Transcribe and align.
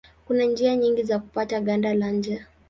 Kuna 0.27 0.45
njia 0.45 0.75
nyingi 0.75 1.03
za 1.03 1.19
kupata 1.19 1.61
ganda 1.61 1.93
la 1.93 2.11
nje. 2.11 2.45